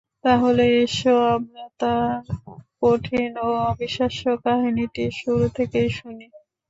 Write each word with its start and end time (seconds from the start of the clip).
তাহলে 0.23 0.63
এসো 0.81 1.13
আমরা 1.35 1.65
তাঁর 1.79 2.21
কঠিন 2.81 3.31
ও 3.39 3.69
অবিশ্বাস্য 3.71 4.23
কাহিনীটি 4.43 5.03
শুরু 5.19 5.45
থেকেই 5.57 5.89
শুনি। 5.97 6.25